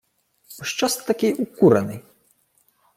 [0.57, 1.99] —Пощо-с такий укурений?